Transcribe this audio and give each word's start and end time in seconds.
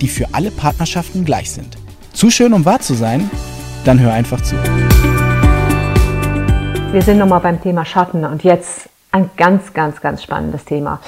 die 0.00 0.08
für 0.08 0.26
alle 0.32 0.50
Partnerschaften 0.50 1.24
gleich 1.24 1.50
sind. 1.50 1.76
Zu 2.12 2.30
schön, 2.30 2.52
um 2.52 2.64
wahr 2.64 2.80
zu 2.80 2.94
sein? 2.94 3.30
Dann 3.84 4.00
hör 4.00 4.12
einfach 4.12 4.40
zu. 4.42 4.56
Wir 6.92 7.02
sind 7.02 7.18
nochmal 7.18 7.40
beim 7.40 7.62
Thema 7.62 7.84
Schatten 7.84 8.24
und 8.24 8.44
jetzt 8.44 8.88
ein 9.12 9.30
ganz, 9.36 9.72
ganz, 9.74 10.00
ganz 10.00 10.22
spannendes 10.22 10.64
Thema. 10.64 11.00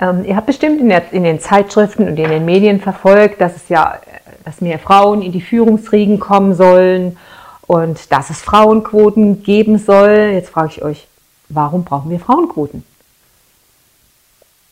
Ähm, 0.00 0.24
ihr 0.24 0.36
habt 0.36 0.46
bestimmt 0.46 0.80
in, 0.80 0.88
der, 0.88 1.12
in, 1.12 1.24
den 1.24 1.40
Zeitschriften 1.40 2.08
und 2.08 2.16
in 2.18 2.28
den 2.28 2.44
Medien 2.44 2.80
verfolgt, 2.80 3.40
dass 3.40 3.56
es 3.56 3.68
ja, 3.68 3.98
dass 4.44 4.60
mehr 4.60 4.78
Frauen 4.78 5.22
in 5.22 5.32
die 5.32 5.40
Führungsriegen 5.40 6.20
kommen 6.20 6.54
sollen 6.54 7.16
und 7.66 8.12
dass 8.12 8.30
es 8.30 8.42
Frauenquoten 8.42 9.42
geben 9.42 9.78
soll. 9.78 10.30
Jetzt 10.32 10.50
frage 10.50 10.68
ich 10.68 10.82
euch, 10.82 11.06
warum 11.48 11.84
brauchen 11.84 12.10
wir 12.10 12.20
Frauenquoten? 12.20 12.84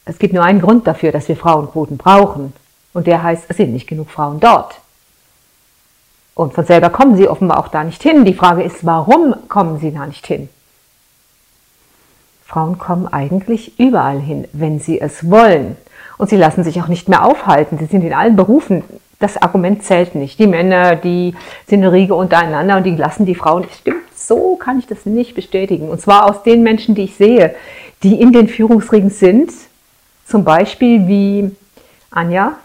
Es 0.04 0.18
gibt 0.18 0.34
nur 0.34 0.44
einen 0.44 0.60
Grund 0.60 0.86
dafür, 0.86 1.12
dass 1.12 1.28
wir 1.28 1.36
Frauenquoten 1.36 1.96
brauchen. 1.96 2.52
Und 2.94 3.06
der 3.06 3.22
heißt, 3.22 3.44
es 3.48 3.58
sind 3.58 3.74
nicht 3.74 3.86
genug 3.86 4.08
Frauen 4.08 4.40
dort. 4.40 4.76
Und 6.34 6.54
von 6.54 6.64
selber 6.64 6.90
kommen 6.90 7.16
sie 7.16 7.28
offenbar 7.28 7.58
auch 7.58 7.68
da 7.68 7.84
nicht 7.84 8.02
hin. 8.02 8.24
Die 8.24 8.34
Frage 8.34 8.62
ist, 8.62 8.86
warum 8.86 9.34
kommen 9.48 9.78
sie 9.78 9.92
da 9.92 10.06
nicht 10.06 10.26
hin? 10.26 10.48
Frauen 12.44 12.78
kommen 12.78 13.06
eigentlich 13.06 13.78
überall 13.78 14.20
hin, 14.20 14.46
wenn 14.52 14.78
sie 14.78 15.00
es 15.00 15.30
wollen. 15.30 15.76
Und 16.18 16.30
sie 16.30 16.36
lassen 16.36 16.62
sich 16.62 16.80
auch 16.80 16.88
nicht 16.88 17.08
mehr 17.08 17.24
aufhalten. 17.24 17.78
Sie 17.78 17.86
sind 17.86 18.04
in 18.04 18.12
allen 18.12 18.36
Berufen. 18.36 18.84
Das 19.18 19.40
Argument 19.40 19.82
zählt 19.82 20.14
nicht. 20.14 20.38
Die 20.38 20.46
Männer, 20.46 20.96
die 20.96 21.34
sind 21.66 21.80
eine 21.80 21.92
Riege 21.92 22.14
untereinander 22.14 22.76
und 22.76 22.84
die 22.84 22.94
lassen 22.94 23.26
die 23.26 23.34
Frauen. 23.34 23.66
Stimmt, 23.80 24.02
so 24.14 24.56
kann 24.56 24.78
ich 24.78 24.86
das 24.86 25.06
nicht 25.06 25.34
bestätigen. 25.34 25.88
Und 25.88 26.00
zwar 26.00 26.26
aus 26.26 26.42
den 26.42 26.62
Menschen, 26.62 26.94
die 26.94 27.04
ich 27.04 27.16
sehe, 27.16 27.54
die 28.02 28.20
in 28.20 28.32
den 28.32 28.48
Führungsriegen 28.48 29.10
sind. 29.10 29.50
Zum 30.26 30.44
Beispiel 30.44 31.08
wie 31.08 31.56
Anja, 32.10 32.56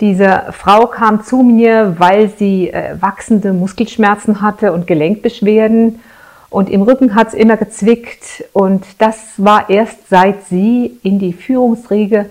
diese 0.00 0.46
Frau 0.52 0.86
kam 0.86 1.24
zu 1.24 1.42
mir, 1.42 1.96
weil 1.98 2.28
sie 2.28 2.70
äh, 2.70 2.96
wachsende 3.00 3.52
Muskelschmerzen 3.52 4.40
hatte 4.40 4.72
und 4.72 4.86
Gelenkbeschwerden 4.86 6.00
und 6.50 6.70
im 6.70 6.82
Rücken 6.82 7.14
hat 7.14 7.28
es 7.28 7.34
immer 7.34 7.56
gezwickt 7.56 8.44
und 8.52 8.84
das 8.98 9.16
war 9.36 9.68
erst 9.68 10.08
seit 10.08 10.44
sie 10.46 10.98
in 11.02 11.18
die 11.18 11.32
Führungsriege 11.32 12.30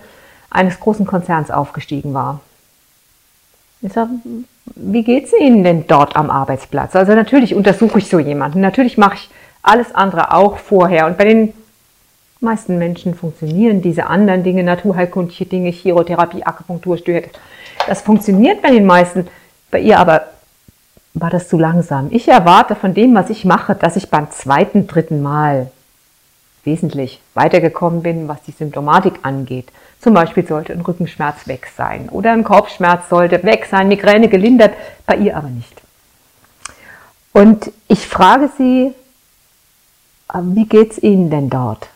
eines 0.50 0.80
großen 0.80 1.06
Konzerns 1.06 1.52
aufgestiegen 1.52 2.14
war. 2.14 2.40
Ich 3.82 3.94
sag, 3.94 4.08
wie 4.76 5.04
geht 5.04 5.26
es 5.26 5.34
Ihnen 5.34 5.64
denn 5.64 5.86
dort 5.88 6.16
am 6.16 6.32
Arbeitsplatz? 6.32 6.96
Also 6.96 7.14
natürlich 7.14 7.54
untersuche 7.54 8.00
ich 8.00 8.10
so 8.10 8.18
jemanden, 8.18 8.60
natürlich 8.60 8.98
mache 8.98 9.16
ich 9.16 9.30
alles 9.62 9.94
andere 9.94 10.34
auch 10.34 10.58
vorher 10.58 11.06
und 11.06 11.18
bei 11.18 11.26
den 11.26 11.54
meisten 12.42 12.78
Menschen 12.78 13.16
funktionieren 13.16 13.82
diese 13.82 14.08
anderen 14.08 14.44
Dinge, 14.44 14.64
naturheilkundliche 14.64 15.46
Dinge, 15.46 15.70
Chirotherapie, 15.70 16.44
Akupunktur, 16.44 16.98
Störheit, 16.98 17.32
das 17.88 18.02
funktioniert 18.02 18.62
bei 18.62 18.72
den 18.72 18.86
meisten. 18.86 19.28
Bei 19.72 19.80
ihr 19.80 20.00
aber 20.00 20.28
war 21.14 21.30
das 21.30 21.48
zu 21.50 21.58
langsam. 21.58 22.08
Ich 22.12 22.28
erwarte 22.28 22.76
von 22.76 22.94
dem, 22.94 23.16
was 23.16 23.30
ich 23.30 23.46
mache, 23.46 23.76
dass 23.76 23.96
ich 23.96 24.10
beim 24.10 24.30
zweiten, 24.32 24.88
dritten 24.88 25.22
Mal 25.22 25.72
wesentlich 26.64 27.22
weitergekommen 27.34 28.04
bin, 28.04 28.28
was 28.28 28.44
die 28.44 28.52
Symptomatik 28.52 29.20
angeht. 29.24 29.70
Zum 30.00 30.14
Beispiel 30.14 30.46
sollte 30.46 30.74
ein 30.74 30.82
Rückenschmerz 30.82 31.48
weg 31.48 31.68
sein 31.76 32.10
oder 32.10 32.34
ein 32.34 32.44
Kopfschmerz 32.44 33.10
sollte 33.10 33.44
weg 33.44 33.68
sein, 33.70 33.88
Migräne 33.88 34.28
gelindert, 34.28 34.74
bei 35.06 35.16
ihr 35.16 35.36
aber 35.36 35.48
nicht. 35.48 35.82
Und 37.34 37.72
ich 37.88 38.06
frage 38.06 38.50
sie, 38.58 38.94
äh, 40.34 40.40
wie 40.42 40.66
geht 40.66 40.92
es 40.92 41.04
Ihnen 41.04 41.30
denn 41.30 41.50
dort? 41.50 41.88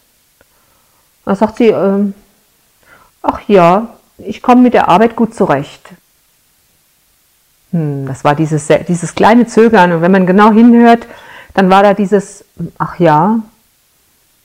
Da 1.26 1.36
sagt 1.36 1.58
sie, 1.58 1.68
ähm, 1.68 2.14
ach 3.22 3.42
ja, 3.48 3.96
ich 4.18 4.42
komme 4.42 4.62
mit 4.62 4.74
der 4.74 4.90
Arbeit 4.90 5.16
gut 5.16 5.36
zurecht. 5.36 5.90
Hm, 7.72 8.06
das 8.08 8.24
war 8.24 8.36
dieses, 8.36 8.68
dieses 8.88 9.16
kleine 9.16 9.48
Zögern. 9.48 9.92
Und 9.94 10.02
wenn 10.02 10.12
man 10.12 10.26
genau 10.26 10.52
hinhört, 10.52 11.08
dann 11.54 11.70
war 11.70 11.84
da 11.84 11.94
dieses, 11.94 12.46
ach 12.78 13.00
ja, 13.00 13.40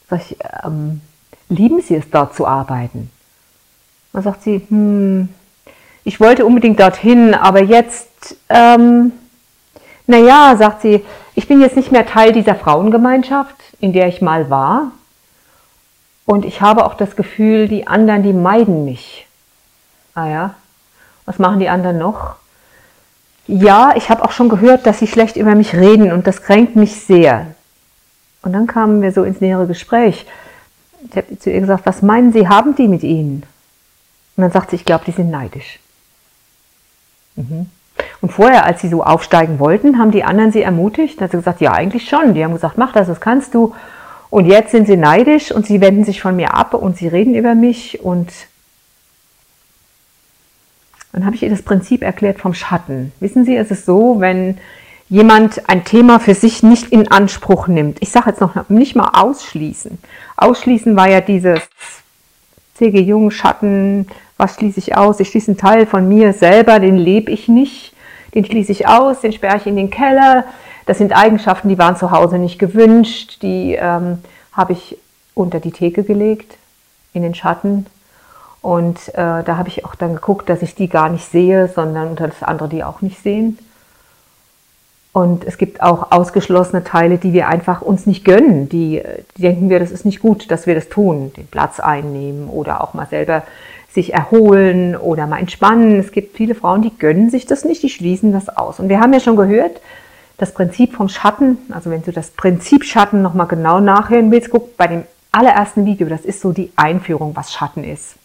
sag 0.08 0.20
ich, 0.20 0.36
ähm, 0.64 1.00
lieben 1.48 1.80
Sie 1.80 1.94
es 1.94 2.10
dort 2.10 2.34
zu 2.34 2.46
arbeiten? 2.46 3.10
Dann 4.12 4.22
sagt 4.22 4.42
sie, 4.42 4.64
hm, 4.68 5.28
ich 6.04 6.20
wollte 6.20 6.46
unbedingt 6.46 6.80
dorthin, 6.80 7.34
aber 7.34 7.62
jetzt, 7.62 8.36
ähm, 8.48 9.12
naja, 10.06 10.56
sagt 10.56 10.82
sie, 10.82 11.04
ich 11.34 11.48
bin 11.48 11.60
jetzt 11.60 11.76
nicht 11.76 11.92
mehr 11.92 12.06
Teil 12.06 12.32
dieser 12.32 12.54
Frauengemeinschaft, 12.54 13.56
in 13.80 13.92
der 13.92 14.08
ich 14.08 14.22
mal 14.22 14.48
war. 14.48 14.92
Und 16.26 16.44
ich 16.44 16.60
habe 16.60 16.84
auch 16.84 16.94
das 16.94 17.16
Gefühl, 17.16 17.68
die 17.68 17.86
anderen, 17.86 18.22
die 18.22 18.32
meiden 18.32 18.84
mich. 18.84 19.26
Ah 20.14 20.28
ja, 20.28 20.54
was 21.24 21.38
machen 21.38 21.60
die 21.60 21.68
anderen 21.68 21.98
noch? 21.98 22.36
Ja, 23.46 23.92
ich 23.94 24.10
habe 24.10 24.24
auch 24.24 24.32
schon 24.32 24.48
gehört, 24.48 24.86
dass 24.86 24.98
sie 24.98 25.06
schlecht 25.06 25.36
über 25.36 25.54
mich 25.54 25.74
reden 25.74 26.12
und 26.12 26.26
das 26.26 26.42
kränkt 26.42 26.74
mich 26.74 27.00
sehr. 27.00 27.46
Und 28.42 28.52
dann 28.52 28.66
kamen 28.66 29.02
wir 29.02 29.12
so 29.12 29.22
ins 29.22 29.40
nähere 29.40 29.66
Gespräch. 29.66 30.26
Ich 31.08 31.16
habe 31.16 31.38
zu 31.38 31.50
ihr 31.50 31.60
gesagt, 31.60 31.86
was 31.86 32.02
meinen 32.02 32.32
Sie, 32.32 32.48
haben 32.48 32.74
die 32.74 32.88
mit 32.88 33.02
Ihnen? 33.02 33.44
Und 34.36 34.42
dann 34.42 34.50
sagt 34.50 34.70
sie, 34.70 34.76
ich 34.76 34.84
glaube, 34.84 35.04
die 35.06 35.12
sind 35.12 35.30
neidisch. 35.30 35.78
Mhm. 37.36 37.70
Und 38.20 38.32
vorher, 38.32 38.64
als 38.64 38.80
sie 38.80 38.88
so 38.88 39.02
aufsteigen 39.02 39.58
wollten, 39.58 39.98
haben 39.98 40.10
die 40.10 40.24
anderen 40.24 40.52
sie 40.52 40.62
ermutigt. 40.62 41.20
Da 41.20 41.24
hat 41.24 41.30
sie 41.30 41.38
gesagt, 41.38 41.60
ja, 41.60 41.72
eigentlich 41.72 42.08
schon. 42.08 42.34
Die 42.34 42.44
haben 42.44 42.52
gesagt, 42.52 42.76
mach 42.76 42.92
das, 42.92 43.06
das 43.06 43.20
kannst 43.20 43.54
du. 43.54 43.74
Und 44.30 44.46
jetzt 44.46 44.72
sind 44.72 44.86
sie 44.86 44.96
neidisch 44.96 45.52
und 45.52 45.66
sie 45.66 45.80
wenden 45.80 46.04
sich 46.04 46.20
von 46.20 46.36
mir 46.36 46.54
ab 46.54 46.74
und 46.74 46.96
sie 46.96 47.08
reden 47.08 47.34
über 47.34 47.54
mich 47.54 48.00
und 48.02 48.30
dann 51.16 51.24
habe 51.24 51.34
ich 51.34 51.42
ihr 51.42 51.48
das 51.48 51.62
Prinzip 51.62 52.02
erklärt 52.02 52.38
vom 52.40 52.52
Schatten. 52.52 53.10
Wissen 53.20 53.46
Sie, 53.46 53.56
es 53.56 53.70
ist 53.70 53.86
so, 53.86 54.20
wenn 54.20 54.58
jemand 55.08 55.66
ein 55.66 55.82
Thema 55.82 56.20
für 56.20 56.34
sich 56.34 56.62
nicht 56.62 56.92
in 56.92 57.10
Anspruch 57.10 57.68
nimmt. 57.68 57.96
Ich 58.02 58.10
sage 58.10 58.28
jetzt 58.28 58.42
noch 58.42 58.68
nicht 58.68 58.96
mal 58.96 59.10
ausschließen. 59.14 59.96
Ausschließen 60.36 60.94
war 60.94 61.08
ja 61.08 61.22
dieses 61.22 61.60
C.G. 62.74 63.00
Jung, 63.00 63.30
Schatten, 63.30 64.08
was 64.36 64.56
schließe 64.56 64.78
ich 64.78 64.94
aus? 64.94 65.18
Ich 65.18 65.28
schließe 65.28 65.52
einen 65.52 65.58
Teil 65.58 65.86
von 65.86 66.06
mir 66.06 66.34
selber, 66.34 66.80
den 66.80 66.96
lebe 66.96 67.30
ich 67.30 67.48
nicht. 67.48 67.94
Den 68.34 68.44
schließe 68.44 68.72
ich 68.72 68.86
aus, 68.86 69.22
den 69.22 69.32
sperre 69.32 69.56
ich 69.56 69.66
in 69.66 69.76
den 69.76 69.88
Keller. 69.88 70.44
Das 70.86 70.98
sind 70.98 71.16
Eigenschaften, 71.16 71.68
die 71.68 71.78
waren 71.78 71.96
zu 71.96 72.12
Hause 72.12 72.38
nicht 72.38 72.58
gewünscht. 72.58 73.42
Die 73.42 73.74
ähm, 73.74 74.18
habe 74.52 74.72
ich 74.72 74.96
unter 75.34 75.60
die 75.60 75.72
Theke 75.72 76.04
gelegt, 76.04 76.56
in 77.12 77.22
den 77.22 77.34
Schatten. 77.34 77.86
Und 78.62 79.08
äh, 79.10 79.44
da 79.44 79.56
habe 79.58 79.68
ich 79.68 79.84
auch 79.84 79.94
dann 79.94 80.14
geguckt, 80.14 80.48
dass 80.48 80.62
ich 80.62 80.74
die 80.74 80.88
gar 80.88 81.08
nicht 81.08 81.30
sehe, 81.30 81.68
sondern 81.68 82.16
dass 82.16 82.42
andere 82.42 82.68
die 82.68 82.84
auch 82.84 83.02
nicht 83.02 83.22
sehen. 83.22 83.58
Und 85.12 85.44
es 85.44 85.56
gibt 85.56 85.82
auch 85.82 86.12
ausgeschlossene 86.12 86.84
Teile, 86.84 87.16
die 87.16 87.32
wir 87.32 87.48
einfach 87.48 87.80
uns 87.80 88.06
nicht 88.06 88.24
gönnen. 88.24 88.68
Die, 88.68 89.02
die 89.36 89.42
denken 89.42 89.70
wir, 89.70 89.78
das 89.78 89.90
ist 89.90 90.04
nicht 90.04 90.20
gut, 90.20 90.50
dass 90.50 90.66
wir 90.66 90.74
das 90.74 90.88
tun, 90.88 91.32
den 91.36 91.46
Platz 91.46 91.80
einnehmen 91.80 92.48
oder 92.48 92.82
auch 92.82 92.92
mal 92.92 93.06
selber 93.06 93.42
sich 93.92 94.12
erholen 94.12 94.94
oder 94.94 95.26
mal 95.26 95.38
entspannen. 95.38 95.98
Es 95.98 96.12
gibt 96.12 96.36
viele 96.36 96.54
Frauen, 96.54 96.82
die 96.82 96.96
gönnen 96.96 97.30
sich 97.30 97.46
das 97.46 97.64
nicht, 97.64 97.82
die 97.82 97.88
schließen 97.88 98.32
das 98.32 98.50
aus. 98.50 98.78
Und 98.78 98.90
wir 98.90 99.00
haben 99.00 99.14
ja 99.14 99.20
schon 99.20 99.36
gehört, 99.36 99.80
das 100.38 100.52
Prinzip 100.52 100.94
vom 100.94 101.08
Schatten, 101.08 101.58
also 101.70 101.90
wenn 101.90 102.02
du 102.02 102.12
das 102.12 102.30
Prinzip 102.30 102.84
Schatten 102.84 103.22
nochmal 103.22 103.46
genau 103.46 103.80
nachhören 103.80 104.30
willst, 104.30 104.50
guck 104.50 104.76
bei 104.76 104.86
dem 104.86 105.04
allerersten 105.32 105.86
Video, 105.86 106.08
das 106.08 106.24
ist 106.24 106.40
so 106.40 106.52
die 106.52 106.72
Einführung, 106.76 107.34
was 107.34 107.52
Schatten 107.52 107.84
ist. 107.84 108.16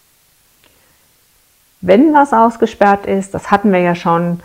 Wenn 1.81 2.13
was 2.13 2.33
ausgesperrt 2.33 3.05
ist, 3.05 3.33
das 3.33 3.49
hatten 3.49 3.71
wir 3.71 3.79
ja 3.79 3.95
schon, 3.95 4.41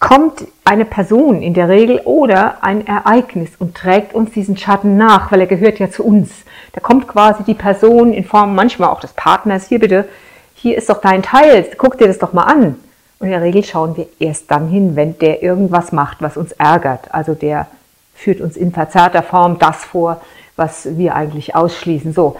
kommt 0.00 0.46
eine 0.64 0.84
Person 0.84 1.42
in 1.42 1.54
der 1.54 1.68
Regel 1.68 2.00
oder 2.04 2.62
ein 2.62 2.86
Ereignis 2.86 3.50
und 3.58 3.74
trägt 3.74 4.14
uns 4.14 4.32
diesen 4.32 4.56
Schatten 4.56 4.96
nach, 4.96 5.30
weil 5.32 5.40
er 5.40 5.46
gehört 5.46 5.78
ja 5.78 5.90
zu 5.90 6.04
uns. 6.04 6.30
Da 6.72 6.80
kommt 6.80 7.08
quasi 7.08 7.44
die 7.44 7.54
Person 7.54 8.12
in 8.12 8.24
Form 8.24 8.54
manchmal 8.54 8.90
auch 8.90 9.00
des 9.00 9.12
Partners, 9.12 9.68
hier 9.68 9.78
bitte, 9.78 10.08
hier 10.54 10.76
ist 10.76 10.90
doch 10.90 11.00
dein 11.00 11.22
Teil, 11.22 11.66
guck 11.78 11.98
dir 11.98 12.08
das 12.08 12.18
doch 12.18 12.32
mal 12.32 12.44
an. 12.44 12.76
Und 13.18 13.26
in 13.26 13.32
der 13.32 13.42
Regel 13.42 13.64
schauen 13.64 13.96
wir 13.96 14.08
erst 14.18 14.50
dann 14.50 14.68
hin, 14.68 14.94
wenn 14.94 15.18
der 15.18 15.42
irgendwas 15.42 15.92
macht, 15.92 16.20
was 16.20 16.36
uns 16.36 16.52
ärgert. 16.52 17.12
Also 17.14 17.34
der 17.34 17.66
führt 18.14 18.40
uns 18.40 18.56
in 18.56 18.72
verzerrter 18.72 19.22
Form 19.22 19.58
das 19.58 19.84
vor, 19.84 20.20
was 20.56 20.96
wir 20.96 21.14
eigentlich 21.14 21.54
ausschließen. 21.54 22.12
So, 22.12 22.36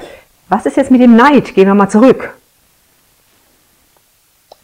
was 0.49 0.67
ist 0.67 0.76
jetzt 0.76 0.90
mit 0.90 1.00
dem 1.00 1.17
Neid? 1.17 1.55
Gehen 1.55 1.67
wir 1.67 1.75
mal 1.75 1.88
zurück. 1.88 2.34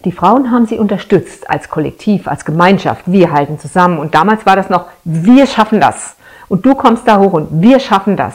Die 0.04 0.12
Frauen 0.12 0.50
haben 0.50 0.66
sie 0.66 0.78
unterstützt 0.78 1.48
als 1.48 1.68
Kollektiv, 1.68 2.26
als 2.26 2.44
Gemeinschaft. 2.44 3.04
Wir 3.06 3.30
halten 3.30 3.58
zusammen. 3.58 3.98
Und 3.98 4.14
damals 4.14 4.44
war 4.46 4.56
das 4.56 4.68
noch, 4.68 4.86
wir 5.04 5.46
schaffen 5.46 5.80
das. 5.80 6.16
Und 6.48 6.66
du 6.66 6.74
kommst 6.74 7.06
da 7.06 7.18
hoch 7.18 7.32
und 7.32 7.62
wir 7.62 7.78
schaffen 7.78 8.16
das. 8.16 8.34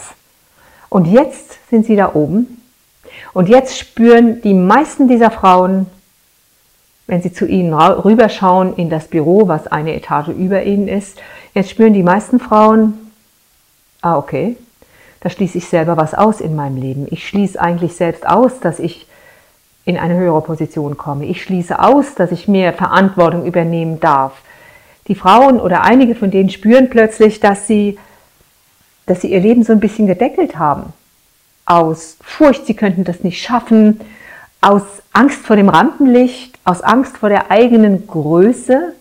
Und 0.90 1.06
jetzt 1.06 1.70
sind 1.70 1.86
sie 1.86 1.96
da 1.96 2.14
oben. 2.14 2.62
Und 3.34 3.50
jetzt 3.50 3.78
spüren 3.78 4.42
die 4.42 4.54
meisten 4.54 5.08
dieser 5.08 5.32
Frauen, 5.32 5.88
wenn 7.08 7.22
sie 7.22 7.32
zu 7.32 7.46
ihnen 7.48 7.74
rüberschauen 7.74 8.76
in 8.76 8.90
das 8.90 9.08
Büro, 9.08 9.48
was 9.48 9.68
eine 9.68 9.96
Etage 9.96 10.30
über 10.30 10.64
ihnen 10.64 10.88
ist, 10.90 11.18
jetzt 11.54 11.72
spüren 11.72 11.94
die 11.94 12.04
meisten 12.04 12.40
Frauen, 12.40 13.12
ah 14.02 14.18
okay, 14.18 14.58
da 15.22 15.30
schließe 15.30 15.58
ich 15.58 15.68
selber 15.68 15.98
was 15.98 16.14
aus 16.14 16.42
in 16.42 16.56
meinem 16.56 16.78
Leben. 16.78 17.08
Ich 17.10 17.28
schließe 17.28 17.60
eigentlich 17.60 17.96
selbst 17.96 18.28
aus, 18.28 18.60
dass 18.60 18.80
ich 18.80 19.08
in 19.86 19.98
eine 19.98 20.16
höhere 20.16 20.42
Position 20.42 20.98
komme. 20.98 21.26
Ich 21.26 21.42
schließe 21.42 21.80
aus, 21.80 22.14
dass 22.14 22.32
ich 22.32 22.50
mehr 22.50 22.74
Verantwortung 22.74 23.46
übernehmen 23.46 24.00
darf. 24.02 24.34
Die 25.08 25.16
Frauen 25.16 25.62
oder 25.62 25.84
einige 25.84 26.14
von 26.14 26.30
denen 26.30 26.50
spüren 26.50 26.90
plötzlich, 26.90 27.40
dass 27.40 27.68
sie, 27.68 27.98
dass 29.06 29.22
sie 29.22 29.32
ihr 29.32 29.40
Leben 29.40 29.64
so 29.64 29.72
ein 29.72 29.80
bisschen 29.80 30.06
gedeckelt 30.06 30.60
haben. 30.60 30.92
Aus 31.66 32.18
Furcht, 32.22 32.66
sie 32.66 32.74
könnten 32.74 33.06
das 33.06 33.24
nicht 33.24 33.42
schaffen, 33.42 34.02
aus 34.60 34.84
Angst 35.14 35.46
vor 35.46 35.56
dem 35.56 35.70
Rampenlicht, 35.70 36.57
aus 36.68 36.82
Angst 36.82 37.18
vor 37.18 37.30
der 37.30 37.50
eigenen 37.50 38.08
Größe. 38.08 38.94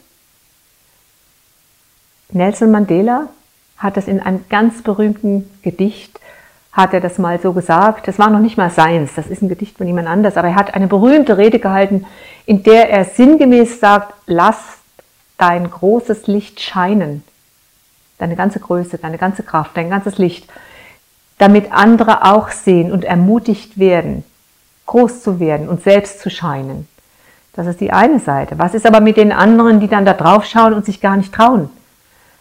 Nelson 2.30 2.70
Mandela 2.70 3.28
hat 3.76 3.96
das 3.96 4.06
in 4.06 4.20
einem 4.20 4.44
ganz 4.48 4.82
berühmten 4.82 5.50
Gedicht 5.62 6.20
hat 6.70 6.92
er 6.92 7.00
das 7.00 7.18
mal 7.18 7.40
so 7.40 7.52
gesagt. 7.52 8.06
Das 8.06 8.18
war 8.18 8.30
noch 8.30 8.38
nicht 8.38 8.56
mal 8.58 8.70
seins, 8.70 9.14
das 9.16 9.26
ist 9.26 9.42
ein 9.42 9.48
Gedicht 9.48 9.78
von 9.78 9.86
jemand 9.86 10.08
anders, 10.08 10.36
aber 10.36 10.48
er 10.48 10.54
hat 10.54 10.74
eine 10.74 10.86
berühmte 10.86 11.38
Rede 11.38 11.58
gehalten, 11.58 12.06
in 12.44 12.62
der 12.62 12.90
er 12.90 13.04
sinngemäß 13.04 13.80
sagt, 13.80 14.14
lass 14.26 14.58
dein 15.38 15.68
großes 15.70 16.26
Licht 16.26 16.60
scheinen, 16.60 17.24
deine 18.18 18.36
ganze 18.36 18.60
Größe, 18.60 18.98
deine 18.98 19.16
ganze 19.18 19.42
Kraft, 19.42 19.70
dein 19.74 19.90
ganzes 19.90 20.18
Licht, 20.18 20.48
damit 21.38 21.72
andere 21.72 22.24
auch 22.30 22.50
sehen 22.50 22.92
und 22.92 23.04
ermutigt 23.04 23.78
werden, 23.78 24.22
groß 24.84 25.22
zu 25.22 25.40
werden 25.40 25.68
und 25.68 25.82
selbst 25.82 26.20
zu 26.20 26.30
scheinen. 26.30 26.86
Das 27.56 27.66
ist 27.66 27.80
die 27.80 27.90
eine 27.90 28.20
Seite. 28.20 28.58
Was 28.58 28.74
ist 28.74 28.86
aber 28.86 29.00
mit 29.00 29.16
den 29.16 29.32
anderen, 29.32 29.80
die 29.80 29.88
dann 29.88 30.04
da 30.04 30.12
drauf 30.12 30.44
schauen 30.44 30.74
und 30.74 30.84
sich 30.84 31.00
gar 31.00 31.16
nicht 31.16 31.32
trauen? 31.32 31.70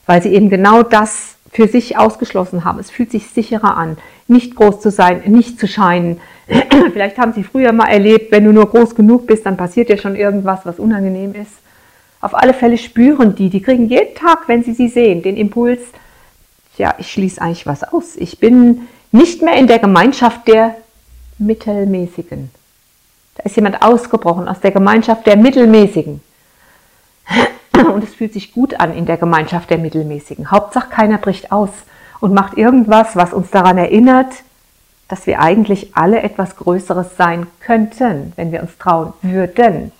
Weil 0.06 0.22
sie 0.22 0.34
eben 0.34 0.50
genau 0.50 0.84
das 0.84 1.38
für 1.52 1.70
sich 1.70 1.98
ausgeschlossen 1.98 2.66
haben. 2.66 2.80
Es 2.80 2.92
fühlt 2.92 3.12
sich 3.12 3.30
sicherer 3.30 3.78
an, 3.78 3.98
nicht 4.28 4.56
groß 4.56 4.82
zu 4.82 4.92
sein, 4.92 5.24
nicht 5.26 5.58
zu 5.58 5.68
scheinen. 5.68 6.20
Vielleicht 6.94 7.18
haben 7.18 7.32
Sie 7.32 7.44
früher 7.44 7.72
mal 7.72 7.88
erlebt, 7.88 8.32
wenn 8.32 8.44
du 8.44 8.52
nur 8.52 8.70
groß 8.70 8.94
genug 8.94 9.26
bist, 9.26 9.46
dann 9.46 9.56
passiert 9.56 9.88
dir 9.88 9.98
schon 9.98 10.18
irgendwas, 10.18 10.66
was 10.66 10.80
unangenehm 10.80 11.34
ist. 11.34 11.54
Auf 12.20 12.36
alle 12.36 12.54
Fälle 12.54 12.78
spüren 12.78 13.36
die, 13.36 13.50
die 13.50 13.62
kriegen 13.62 13.88
jeden 13.88 14.16
Tag, 14.16 14.48
wenn 14.48 14.64
sie 14.64 14.74
sie 14.74 14.90
sehen, 14.90 15.22
den 15.22 15.38
Impuls, 15.38 15.80
ja, 16.78 16.96
ich 16.98 17.12
schließe 17.12 17.42
eigentlich 17.42 17.66
was 17.66 17.84
aus. 17.84 18.16
Ich 18.18 18.40
bin 18.40 18.88
nicht 19.12 19.42
mehr 19.42 19.56
in 19.56 19.68
der 19.68 19.80
Gemeinschaft 19.80 20.48
der 20.48 20.76
Mittelmäßigen. 21.38 22.50
Da 23.36 23.44
ist 23.44 23.56
jemand 23.56 23.82
ausgebrochen 23.82 24.48
aus 24.48 24.60
der 24.62 24.72
Gemeinschaft 24.72 25.26
der 25.28 25.38
Mittelmäßigen. 25.38 26.22
Und 27.94 28.04
es 28.04 28.16
fühlt 28.16 28.34
sich 28.34 28.54
gut 28.54 28.80
an 28.80 28.94
in 28.94 29.06
der 29.06 29.18
Gemeinschaft 29.18 29.70
der 29.70 29.78
Mittelmäßigen. 29.78 30.52
Hauptsache 30.52 30.90
keiner 30.90 31.18
bricht 31.18 31.52
aus 31.52 31.70
und 32.22 32.34
macht 32.34 32.58
irgendwas, 32.58 33.16
was 33.16 33.34
uns 33.34 33.52
daran 33.52 33.78
erinnert, 33.78 34.32
dass 35.08 35.28
wir 35.28 35.40
eigentlich 35.40 35.96
alle 35.96 36.24
etwas 36.24 36.56
Größeres 36.56 37.18
sein 37.18 37.48
könnten, 37.60 38.34
wenn 38.38 38.52
wir 38.52 38.62
uns 38.62 38.78
trauen 38.78 39.14
würden. 39.22 39.92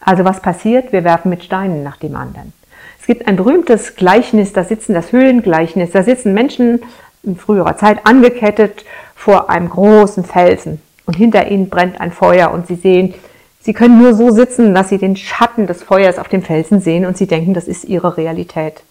Also 0.00 0.24
was 0.24 0.40
passiert? 0.40 0.92
Wir 0.92 1.04
werfen 1.04 1.30
mit 1.30 1.44
Steinen 1.44 1.82
nach 1.82 1.96
dem 1.96 2.16
anderen. 2.16 2.52
Es 3.00 3.06
gibt 3.06 3.26
ein 3.26 3.36
berühmtes 3.36 3.96
Gleichnis, 3.96 4.52
da 4.52 4.64
sitzen 4.64 4.94
das 4.94 5.12
Höhlengleichnis, 5.12 5.92
da 5.92 6.02
sitzen 6.02 6.34
Menschen 6.34 6.82
in 7.22 7.36
früherer 7.36 7.76
Zeit 7.76 8.04
angekettet 8.06 8.84
vor 9.14 9.48
einem 9.48 9.70
großen 9.70 10.24
Felsen 10.24 10.80
und 11.06 11.16
hinter 11.16 11.48
ihnen 11.50 11.68
brennt 11.68 12.00
ein 12.00 12.12
Feuer 12.12 12.50
und 12.52 12.66
sie 12.66 12.76
sehen 12.76 13.14
Sie 13.60 13.72
können 13.72 13.96
nur 13.96 14.12
so 14.12 14.30
sitzen, 14.30 14.74
dass 14.74 14.90
Sie 14.90 14.98
den 14.98 15.16
Schatten 15.16 15.66
des 15.66 15.82
Feuers 15.82 16.18
auf 16.18 16.28
dem 16.28 16.42
Felsen 16.42 16.82
sehen 16.82 17.06
und 17.06 17.16
Sie 17.16 17.26
denken, 17.26 17.54
das 17.54 17.66
ist 17.66 17.84
Ihre 17.84 18.18
Realität. 18.18 18.82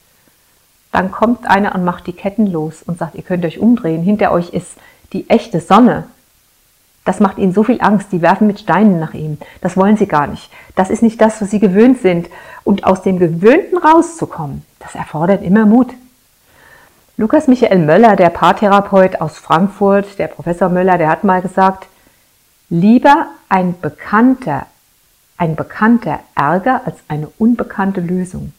Dann 0.91 1.11
kommt 1.11 1.47
einer 1.47 1.75
und 1.75 1.83
macht 1.83 2.07
die 2.07 2.13
Ketten 2.13 2.47
los 2.47 2.81
und 2.81 2.97
sagt, 2.97 3.13
ihr 3.13 3.23
könnt 3.23 3.45
euch 3.45 3.59
umdrehen. 3.59 4.03
Hinter 4.03 4.31
euch 4.31 4.49
ist 4.49 4.69
die 5.11 5.29
echte 5.29 5.59
Sonne. 5.59 6.05
Das 7.05 7.19
macht 7.19 7.37
ihnen 7.37 7.53
so 7.53 7.63
viel 7.63 7.81
Angst. 7.81 8.11
Die 8.11 8.21
werfen 8.21 8.47
mit 8.47 8.59
Steinen 8.59 8.99
nach 8.99 9.13
ihm. 9.13 9.37
Das 9.61 9.75
wollen 9.75 9.97
sie 9.97 10.07
gar 10.07 10.25
nicht. 10.25 10.51
Das 10.75 10.89
ist 10.89 11.03
nicht 11.03 11.19
das, 11.19 11.41
was 11.41 11.51
sie 11.51 11.59
gewöhnt 11.59 12.01
sind. 12.01 12.29
Und 12.63 12.83
aus 12.83 13.01
dem 13.01 13.19
Gewöhnten 13.19 13.77
rauszukommen, 13.77 14.63
das 14.79 14.95
erfordert 14.95 15.43
immer 15.43 15.65
Mut. 15.65 15.89
Lukas 17.17 17.47
Michael 17.47 17.79
Möller, 17.79 18.15
der 18.15 18.29
Paartherapeut 18.29 19.19
aus 19.19 19.37
Frankfurt, 19.37 20.17
der 20.17 20.27
Professor 20.27 20.69
Möller, 20.69 20.97
der 20.97 21.09
hat 21.09 21.23
mal 21.23 21.41
gesagt, 21.41 21.87
Lieber 22.69 23.27
ein 23.49 23.75
bekannter, 23.81 24.65
ein 25.37 25.55
bekannter 25.55 26.19
Ärger 26.35 26.81
als 26.85 26.97
eine 27.07 27.27
unbekannte 27.37 28.01
Lösung. 28.01 28.53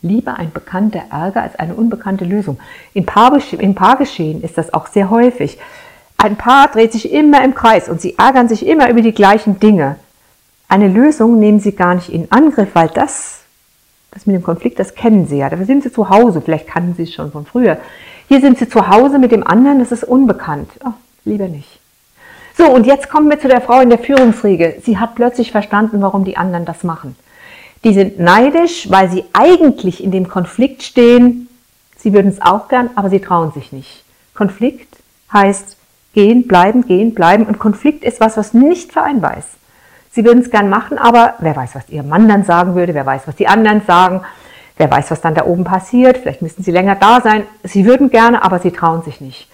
Lieber 0.00 0.38
ein 0.38 0.52
bekannter 0.52 1.02
Ärger 1.10 1.42
als 1.42 1.56
eine 1.56 1.74
unbekannte 1.74 2.24
Lösung. 2.24 2.58
Im, 2.94 3.06
Im 3.58 3.74
Paargeschehen 3.74 4.42
ist 4.42 4.58
das 4.58 4.72
auch 4.72 4.86
sehr 4.86 5.10
häufig. 5.10 5.58
Ein 6.18 6.36
Paar 6.36 6.68
dreht 6.68 6.92
sich 6.92 7.12
immer 7.12 7.42
im 7.44 7.54
Kreis 7.54 7.88
und 7.88 8.00
sie 8.00 8.16
ärgern 8.18 8.48
sich 8.48 8.66
immer 8.66 8.90
über 8.90 9.02
die 9.02 9.12
gleichen 9.12 9.58
Dinge. 9.60 9.96
Eine 10.68 10.88
Lösung 10.88 11.38
nehmen 11.38 11.60
sie 11.60 11.72
gar 11.72 11.94
nicht 11.94 12.10
in 12.10 12.30
Angriff, 12.30 12.68
weil 12.74 12.88
das, 12.88 13.40
das 14.10 14.26
mit 14.26 14.36
dem 14.36 14.42
Konflikt, 14.42 14.78
das 14.78 14.94
kennen 14.94 15.26
sie 15.26 15.38
ja. 15.38 15.48
Da 15.48 15.56
sind 15.64 15.82
sie 15.82 15.90
zu 15.90 16.10
Hause, 16.10 16.42
vielleicht 16.42 16.68
kannten 16.68 16.94
sie 16.94 17.04
es 17.04 17.14
schon 17.14 17.32
von 17.32 17.46
früher. 17.46 17.78
Hier 18.28 18.40
sind 18.40 18.58
sie 18.58 18.68
zu 18.68 18.88
Hause 18.88 19.18
mit 19.18 19.32
dem 19.32 19.46
anderen, 19.46 19.78
das 19.78 19.92
ist 19.92 20.04
unbekannt. 20.04 20.70
Oh, 20.84 20.92
lieber 21.24 21.48
nicht. 21.48 21.77
So, 22.58 22.66
und 22.68 22.86
jetzt 22.86 23.08
kommen 23.08 23.30
wir 23.30 23.38
zu 23.38 23.46
der 23.46 23.60
Frau 23.60 23.80
in 23.80 23.88
der 23.88 24.00
Führungsriege. 24.00 24.78
Sie 24.84 24.98
hat 24.98 25.14
plötzlich 25.14 25.52
verstanden, 25.52 26.02
warum 26.02 26.24
die 26.24 26.36
anderen 26.36 26.64
das 26.64 26.82
machen. 26.82 27.14
Die 27.84 27.94
sind 27.94 28.18
neidisch, 28.18 28.90
weil 28.90 29.08
sie 29.08 29.24
eigentlich 29.32 30.02
in 30.02 30.10
dem 30.10 30.28
Konflikt 30.28 30.82
stehen. 30.82 31.48
Sie 31.96 32.12
würden 32.12 32.32
es 32.32 32.42
auch 32.42 32.66
gern, 32.66 32.90
aber 32.96 33.10
sie 33.10 33.20
trauen 33.20 33.52
sich 33.52 33.70
nicht. 33.70 34.02
Konflikt 34.34 34.96
heißt 35.32 35.76
gehen, 36.14 36.48
bleiben, 36.48 36.84
gehen, 36.84 37.14
bleiben. 37.14 37.46
Und 37.46 37.60
Konflikt 37.60 38.02
ist 38.02 38.18
was, 38.18 38.36
was 38.36 38.54
nicht 38.54 38.90
vereinbar 38.90 39.36
ist. 39.36 39.50
Sie 40.10 40.24
würden 40.24 40.42
es 40.42 40.50
gern 40.50 40.68
machen, 40.68 40.98
aber 40.98 41.34
wer 41.38 41.54
weiß, 41.54 41.76
was 41.76 41.88
ihr 41.90 42.02
Mann 42.02 42.28
dann 42.28 42.42
sagen 42.42 42.74
würde, 42.74 42.92
wer 42.92 43.06
weiß, 43.06 43.28
was 43.28 43.36
die 43.36 43.46
anderen 43.46 43.82
sagen, 43.86 44.22
wer 44.78 44.90
weiß, 44.90 45.12
was 45.12 45.20
dann 45.20 45.36
da 45.36 45.44
oben 45.44 45.62
passiert. 45.62 46.18
Vielleicht 46.18 46.42
müssten 46.42 46.64
sie 46.64 46.72
länger 46.72 46.96
da 46.96 47.20
sein. 47.20 47.44
Sie 47.62 47.86
würden 47.86 48.10
gerne, 48.10 48.42
aber 48.42 48.58
sie 48.58 48.72
trauen 48.72 49.02
sich 49.02 49.20
nicht. 49.20 49.48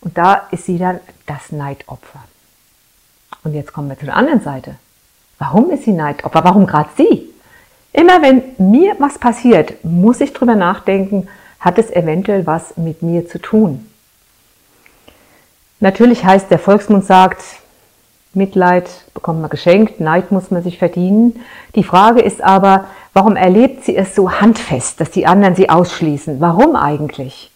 Und 0.00 0.16
da 0.16 0.42
ist 0.52 0.66
sie 0.66 0.78
dann 0.78 1.00
das 1.26 1.50
Neidopfer. 1.50 2.20
Und 3.46 3.54
jetzt 3.54 3.72
kommen 3.72 3.88
wir 3.88 3.96
zu 3.96 4.06
der 4.06 4.16
anderen 4.16 4.40
Seite. 4.40 4.74
Warum 5.38 5.70
ist 5.70 5.84
sie 5.84 5.92
Neidopfer? 5.92 6.42
Warum 6.42 6.66
gerade 6.66 6.88
sie? 6.96 7.32
Immer 7.92 8.20
wenn 8.20 8.42
mir 8.58 8.96
was 8.98 9.20
passiert, 9.20 9.84
muss 9.84 10.20
ich 10.20 10.32
drüber 10.32 10.56
nachdenken, 10.56 11.28
hat 11.60 11.78
es 11.78 11.88
eventuell 11.92 12.44
was 12.44 12.76
mit 12.76 13.02
mir 13.02 13.28
zu 13.28 13.38
tun? 13.38 13.86
Natürlich 15.78 16.24
heißt, 16.24 16.50
der 16.50 16.58
Volksmund 16.58 17.04
sagt, 17.04 17.40
Mitleid 18.34 18.90
bekommt 19.14 19.40
man 19.40 19.48
geschenkt, 19.48 20.00
Neid 20.00 20.32
muss 20.32 20.50
man 20.50 20.64
sich 20.64 20.78
verdienen. 20.78 21.38
Die 21.76 21.84
Frage 21.84 22.22
ist 22.22 22.42
aber, 22.42 22.86
warum 23.12 23.36
erlebt 23.36 23.84
sie 23.84 23.96
es 23.96 24.16
so 24.16 24.40
handfest, 24.40 25.00
dass 25.00 25.12
die 25.12 25.26
anderen 25.26 25.54
sie 25.54 25.70
ausschließen? 25.70 26.40
Warum 26.40 26.74
eigentlich? 26.74 27.52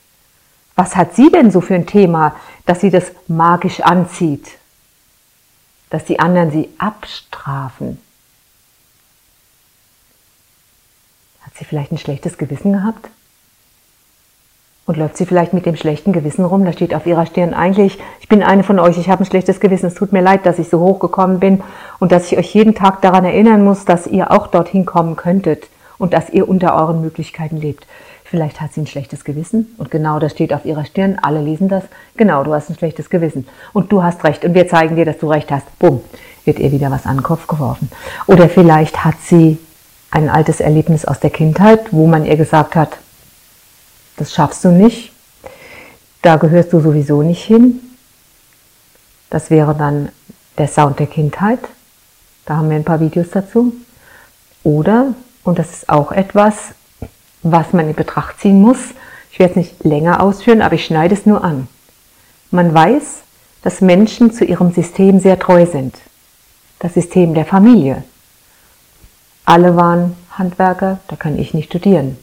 Was 0.76 0.94
hat 0.94 1.16
sie 1.16 1.32
denn 1.32 1.50
so 1.50 1.61
für 1.61 1.75
ein 1.75 1.87
Thema, 1.88 2.37
dass 2.64 2.80
sie 2.80 2.90
das 2.90 3.11
magisch 3.26 3.80
anzieht? 3.80 4.60
Dass 5.90 6.04
die 6.04 6.20
anderen 6.20 6.50
sie 6.50 6.68
abstrafen. 6.78 7.99
Hat 11.42 11.54
sie 11.56 11.64
vielleicht 11.64 11.92
ein 11.92 11.99
schlechtes 11.99 12.38
Gewissen 12.38 12.73
gehabt? 12.73 13.11
Und 14.87 14.97
läuft 14.97 15.16
sie 15.16 15.26
vielleicht 15.26 15.52
mit 15.52 15.66
dem 15.66 15.76
schlechten 15.76 16.12
Gewissen 16.12 16.44
rum? 16.44 16.64
Da 16.64 16.73
steht 16.73 16.94
auf 16.94 17.06
ihrer 17.06 17.26
Stirn 17.26 17.54
eigentlich, 17.54 17.99
ich 18.20 18.28
bin 18.28 18.42
eine 18.42 18.64
von 18.64 18.78
euch, 18.78 18.99
ich 18.99 19.09
habe 19.09 19.23
ein 19.23 19.26
schlechtes 19.26 19.61
Gewissen, 19.61 19.87
es 19.87 19.94
tut 19.94 20.12
mir 20.12 20.23
leid, 20.23 20.47
dass 20.47 20.59
ich 20.59 20.68
so 20.68 20.80
hochgekommen 20.80 21.38
bin 21.38 21.62
und 21.99 22.12
dass 22.12 22.30
ich 22.30 22.38
euch 22.38 22.54
jeden 22.54 22.75
Tag 22.75 23.00
daran 23.02 23.25
erinnern 23.25 23.62
muss, 23.62 23.85
dass 23.85 24.06
ihr 24.06 24.30
auch 24.30 24.47
dorthin 24.49 24.87
kommen 24.87 25.16
könntet 25.16 25.68
und 25.99 26.12
dass 26.12 26.30
ihr 26.30 26.49
unter 26.49 26.75
euren 26.75 27.00
Möglichkeiten 27.02 27.56
lebt. 27.56 27.87
Vielleicht 28.31 28.61
hat 28.61 28.73
sie 28.73 28.83
ein 28.83 28.87
schlechtes 28.87 29.25
Gewissen 29.25 29.75
und 29.77 29.91
genau 29.91 30.21
das 30.21 30.31
steht 30.31 30.53
auf 30.53 30.65
ihrer 30.65 30.85
Stirn. 30.85 31.19
Alle 31.21 31.43
lesen 31.43 31.69
das. 31.69 31.83
Genau, 32.17 32.45
du 32.45 32.55
hast 32.55 32.71
ein 32.71 32.77
schlechtes 32.77 33.11
Gewissen 33.11 33.49
und 33.73 33.91
du 33.91 34.05
hast 34.05 34.23
recht 34.23 34.45
und 34.45 34.55
wir 34.55 34.69
zeigen 34.69 34.95
dir, 34.95 35.05
dass 35.05 35.19
du 35.19 35.29
recht 35.29 35.51
hast. 35.51 35.67
Bumm, 35.81 36.01
wird 36.45 36.61
ihr 36.61 36.71
wieder 36.71 36.93
was 36.93 37.07
an 37.07 37.17
den 37.17 37.23
Kopf 37.25 37.49
geworfen. 37.49 37.91
Oder 38.29 38.49
vielleicht 38.49 39.05
hat 39.05 39.17
sie 39.21 39.59
ein 40.13 40.29
altes 40.29 40.61
Erlebnis 40.61 41.05
aus 41.05 41.19
der 41.19 41.31
Kindheit, 41.31 41.93
wo 41.93 42.07
man 42.07 42.25
ihr 42.25 42.37
gesagt 42.37 42.77
hat, 42.77 42.99
das 44.17 44.33
schaffst 44.33 44.65
du 44.65 44.69
nicht, 44.69 45.13
da 46.23 46.37
gehörst 46.37 46.73
du 46.73 46.79
sowieso 46.79 47.23
nicht 47.23 47.43
hin. 47.43 47.81
Das 49.29 49.51
wäre 49.51 49.75
dann 49.75 50.11
der 50.57 50.69
Sound 50.69 51.01
der 51.01 51.09
Kindheit. 51.09 51.59
Da 52.47 52.59
haben 52.59 52.71
wir 52.71 52.77
ein 52.77 52.85
paar 52.85 53.01
Videos 53.01 53.31
dazu. 53.33 53.75
Oder, 54.63 55.15
und 55.43 55.59
das 55.59 55.73
ist 55.73 55.89
auch 55.89 56.13
etwas, 56.13 56.75
was 57.42 57.73
man 57.73 57.88
in 57.88 57.94
Betracht 57.94 58.40
ziehen 58.40 58.61
muss, 58.61 58.78
ich 59.32 59.38
werde 59.38 59.52
es 59.52 59.56
nicht 59.56 59.85
länger 59.85 60.23
ausführen, 60.23 60.62
aber 60.62 60.75
ich 60.75 60.85
schneide 60.85 61.14
es 61.14 61.26
nur 61.26 61.42
an. 61.44 61.68
Man 62.50 62.75
weiß, 62.75 63.23
dass 63.62 63.80
Menschen 63.80 64.32
zu 64.32 64.44
ihrem 64.44 64.73
System 64.73 65.20
sehr 65.20 65.38
treu 65.38 65.66
sind. 65.66 65.94
Das 66.78 66.94
System 66.94 67.35
der 67.35 67.44
Familie. 67.44 68.04
Alle 69.44 69.76
waren 69.76 70.16
Handwerker, 70.32 70.99
da 71.09 71.16
kann 71.16 71.38
ich 71.38 71.54
nicht 71.54 71.70
studieren. 71.70 72.16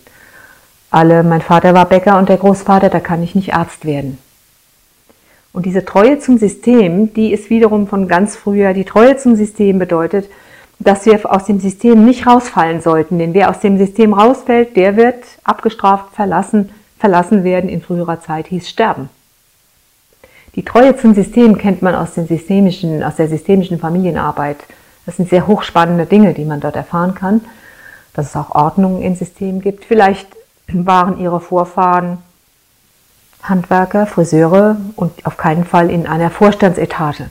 Alle, 0.90 1.24
mein 1.24 1.42
Vater 1.42 1.74
war 1.74 1.86
Bäcker 1.86 2.18
und 2.18 2.30
der 2.30 2.38
Großvater, 2.38 2.90
da 2.90 3.00
kann 3.00 3.22
ich 3.22 3.36
nicht 3.36 3.54
Arzt 3.54 3.86
werden. 3.86 4.18
Und 5.54 5.66
diese 5.66 5.86
Treue 5.86 6.20
zum 6.20 6.38
System, 6.38 7.14
die 7.14 7.34
ist 7.34 7.50
wiederum 7.50 7.88
von 7.88 8.08
ganz 8.08 8.36
früher, 8.36 8.74
die 8.74 8.86
Treue 8.86 9.18
zum 9.18 9.36
System 9.36 9.80
bedeutet, 9.80 10.30
dass 10.80 11.06
wir 11.06 11.32
aus 11.32 11.46
dem 11.46 11.60
System 11.60 12.06
nicht 12.06 12.28
rausfallen 12.28 12.82
sollten. 12.82 13.18
Denn 13.18 13.34
wer 13.34 13.50
aus 13.50 13.60
dem 13.60 13.78
System 13.78 14.14
rausfällt, 14.14 14.76
der 14.76 14.96
wird 14.96 15.24
abgestraft, 15.44 16.14
verlassen, 16.14 16.70
verlassen 17.00 17.44
werden. 17.44 17.70
In 17.70 17.82
früherer 17.82 18.22
Zeit 18.22 18.48
hieß 18.48 18.70
sterben. 18.70 19.10
Die 20.56 20.64
Treue 20.66 20.96
zum 20.96 21.14
System 21.14 21.58
kennt 21.58 21.82
man 21.82 21.96
aus, 21.96 22.14
den 22.14 22.28
systemischen, 22.28 23.04
aus 23.04 23.16
der 23.16 23.28
systemischen 23.28 23.80
Familienarbeit. 23.80 24.58
Das 25.06 25.18
sind 25.18 25.30
sehr 25.30 25.48
hochspannende 25.48 26.06
Dinge, 26.06 26.34
die 26.34 26.46
man 26.46 26.60
dort 26.60 26.76
erfahren 26.76 27.16
kann. 27.16 27.42
Dass 28.14 28.28
es 28.28 28.36
auch 28.36 28.52
Ordnungen 28.52 29.02
im 29.02 29.16
System 29.16 29.62
gibt. 29.62 29.86
Vielleicht 29.86 30.28
waren 30.68 31.20
ihre 31.20 31.40
Vorfahren 31.40 32.20
Handwerker, 33.44 34.08
Friseure 34.08 34.78
und 34.96 35.26
auf 35.26 35.38
keinen 35.38 35.66
Fall 35.66 35.90
in 35.90 36.08
einer 36.08 36.30
Vorstandsetage. 36.30 37.30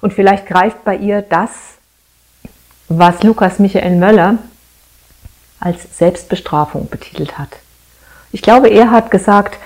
Und 0.00 0.12
vielleicht 0.12 0.46
greift 0.46 0.84
bei 0.84 0.96
ihr 0.96 1.22
das, 1.22 1.50
was 2.98 3.22
Lukas 3.22 3.58
Michael 3.58 3.96
Möller 3.96 4.38
als 5.60 5.96
Selbstbestrafung 5.96 6.88
betitelt 6.88 7.38
hat. 7.38 7.50
Ich 8.32 8.42
glaube, 8.42 8.68
er 8.68 8.90
hat 8.90 9.10
gesagt, 9.10 9.58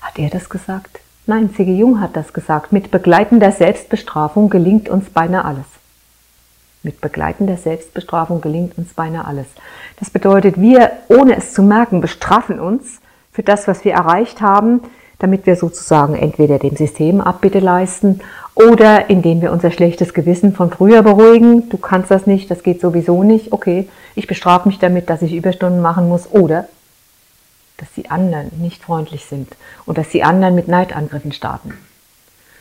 hat 0.00 0.18
er 0.18 0.30
das 0.30 0.48
gesagt? 0.48 1.00
Nein, 1.26 1.54
C.G. 1.54 1.72
Jung 1.74 2.00
hat 2.00 2.16
das 2.16 2.32
gesagt. 2.32 2.72
Mit 2.72 2.90
begleitender 2.90 3.52
Selbstbestrafung 3.52 4.50
gelingt 4.50 4.88
uns 4.88 5.10
beinahe 5.10 5.44
alles. 5.44 5.66
Mit 6.82 7.00
begleitender 7.00 7.56
Selbstbestrafung 7.56 8.40
gelingt 8.40 8.76
uns 8.76 8.92
beinahe 8.92 9.24
alles. 9.24 9.46
Das 9.98 10.10
bedeutet, 10.10 10.60
wir, 10.60 10.92
ohne 11.08 11.36
es 11.36 11.54
zu 11.54 11.62
merken, 11.62 12.00
bestrafen 12.00 12.60
uns 12.60 13.00
für 13.32 13.42
das, 13.42 13.66
was 13.66 13.84
wir 13.84 13.94
erreicht 13.94 14.42
haben, 14.42 14.82
damit 15.18 15.46
wir 15.46 15.56
sozusagen 15.56 16.14
entweder 16.14 16.58
dem 16.58 16.76
System 16.76 17.20
Abbitte 17.20 17.60
leisten 17.60 18.20
oder 18.54 19.10
indem 19.10 19.42
wir 19.42 19.52
unser 19.52 19.70
schlechtes 19.70 20.14
Gewissen 20.14 20.54
von 20.54 20.70
früher 20.70 21.02
beruhigen. 21.02 21.68
Du 21.68 21.78
kannst 21.78 22.10
das 22.10 22.26
nicht, 22.26 22.50
das 22.50 22.62
geht 22.62 22.80
sowieso 22.80 23.22
nicht. 23.22 23.52
Okay, 23.52 23.88
ich 24.14 24.26
bestrafe 24.26 24.68
mich 24.68 24.78
damit, 24.78 25.10
dass 25.10 25.22
ich 25.22 25.34
Überstunden 25.34 25.80
machen 25.80 26.08
muss 26.08 26.30
oder 26.30 26.68
dass 27.76 27.92
die 27.96 28.10
anderen 28.10 28.50
nicht 28.60 28.82
freundlich 28.82 29.24
sind 29.24 29.48
und 29.86 29.98
dass 29.98 30.08
die 30.10 30.22
anderen 30.22 30.54
mit 30.54 30.68
Neidangriffen 30.68 31.32
starten. 31.32 31.74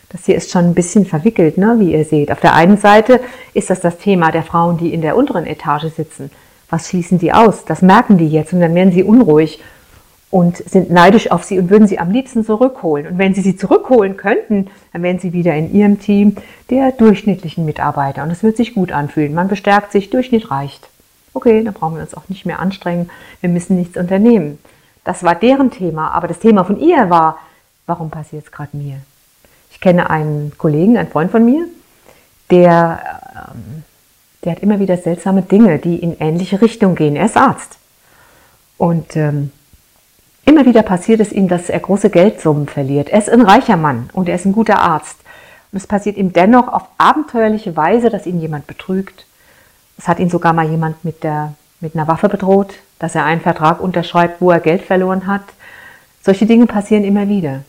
Das 0.09 0.25
hier 0.25 0.35
ist 0.35 0.51
schon 0.51 0.65
ein 0.65 0.73
bisschen 0.73 1.05
verwickelt, 1.05 1.57
ne, 1.57 1.75
wie 1.79 1.93
ihr 1.93 2.05
seht. 2.05 2.31
Auf 2.31 2.39
der 2.39 2.53
einen 2.53 2.77
Seite 2.77 3.19
ist 3.53 3.69
das 3.69 3.81
das 3.81 3.97
Thema 3.97 4.31
der 4.31 4.43
Frauen, 4.43 4.77
die 4.77 4.93
in 4.93 5.01
der 5.01 5.15
unteren 5.15 5.45
Etage 5.45 5.91
sitzen. 5.95 6.29
Was 6.69 6.89
schließen 6.89 7.19
die 7.19 7.33
aus? 7.33 7.65
Das 7.65 7.81
merken 7.81 8.17
die 8.17 8.29
jetzt 8.29 8.53
und 8.53 8.61
dann 8.61 8.75
werden 8.75 8.91
sie 8.91 9.03
unruhig 9.03 9.59
und 10.33 10.57
sind 10.57 10.89
neidisch 10.89 11.29
auf 11.29 11.43
sie 11.43 11.59
und 11.59 11.69
würden 11.69 11.87
sie 11.87 11.99
am 11.99 12.09
liebsten 12.09 12.43
zurückholen. 12.43 13.05
Und 13.05 13.17
wenn 13.19 13.35
sie 13.35 13.41
sie 13.41 13.55
zurückholen 13.55 14.17
könnten, 14.17 14.71
dann 14.91 15.03
wären 15.03 15.19
sie 15.19 15.31
wieder 15.31 15.53
in 15.53 15.71
ihrem 15.71 15.99
Team 15.99 16.37
der 16.71 16.91
durchschnittlichen 16.91 17.65
Mitarbeiter. 17.65 18.23
Und 18.23 18.31
es 18.31 18.41
wird 18.41 18.57
sich 18.57 18.73
gut 18.73 18.91
anfühlen. 18.91 19.35
Man 19.35 19.47
bestärkt 19.47 19.91
sich, 19.91 20.09
Durchschnitt 20.09 20.49
reicht. 20.49 20.89
Okay, 21.35 21.63
dann 21.63 21.75
brauchen 21.75 21.97
wir 21.97 22.01
uns 22.01 22.15
auch 22.15 22.29
nicht 22.29 22.47
mehr 22.47 22.57
anstrengen. 22.57 23.11
Wir 23.41 23.49
müssen 23.51 23.77
nichts 23.77 23.95
unternehmen. 23.95 24.57
Das 25.03 25.21
war 25.21 25.35
deren 25.35 25.69
Thema. 25.69 26.09
Aber 26.09 26.27
das 26.27 26.39
Thema 26.39 26.63
von 26.63 26.79
ihr 26.79 27.11
war, 27.11 27.37
warum 27.85 28.09
passiert 28.09 28.45
es 28.45 28.51
gerade 28.51 28.75
mir? 28.75 28.95
Ich 29.69 29.79
kenne 29.81 30.09
einen 30.09 30.53
Kollegen, 30.57 30.97
einen 30.97 31.11
Freund 31.11 31.29
von 31.29 31.45
mir, 31.45 31.67
der, 32.49 32.99
ähm, 33.35 33.83
der 34.43 34.53
hat 34.53 34.63
immer 34.63 34.79
wieder 34.79 34.97
seltsame 34.97 35.43
Dinge, 35.43 35.77
die 35.77 35.97
in 35.97 36.17
ähnliche 36.19 36.59
Richtung 36.59 36.95
gehen. 36.95 37.15
Er 37.15 37.27
ist 37.27 37.37
Arzt. 37.37 37.77
Und 38.79 39.15
ähm, 39.15 39.51
Immer 40.45 40.65
wieder 40.65 40.83
passiert 40.83 41.19
es 41.19 41.31
ihm, 41.31 41.47
dass 41.47 41.69
er 41.69 41.79
große 41.79 42.09
Geldsummen 42.09 42.67
verliert. 42.67 43.09
Er 43.09 43.19
ist 43.19 43.29
ein 43.29 43.41
reicher 43.41 43.77
Mann 43.77 44.09
und 44.13 44.27
er 44.27 44.35
ist 44.35 44.45
ein 44.45 44.51
guter 44.51 44.79
Arzt. 44.79 45.17
Und 45.71 45.77
es 45.77 45.87
passiert 45.87 46.17
ihm 46.17 46.33
dennoch 46.33 46.67
auf 46.67 46.83
abenteuerliche 46.97 47.75
Weise, 47.75 48.09
dass 48.09 48.27
ihn 48.27 48.39
jemand 48.39 48.67
betrügt. 48.67 49.25
Es 49.97 50.07
hat 50.07 50.19
ihn 50.19 50.29
sogar 50.29 50.53
mal 50.53 50.69
jemand 50.69 51.03
mit, 51.05 51.23
der, 51.23 51.53
mit 51.79 51.95
einer 51.95 52.07
Waffe 52.07 52.29
bedroht, 52.29 52.75
dass 52.99 53.15
er 53.15 53.25
einen 53.25 53.41
Vertrag 53.41 53.79
unterschreibt, 53.79 54.41
wo 54.41 54.51
er 54.51 54.59
Geld 54.59 54.83
verloren 54.83 55.27
hat. 55.27 55.43
Solche 56.21 56.45
Dinge 56.45 56.67
passieren 56.67 57.03
immer 57.03 57.27
wieder. 57.27 57.63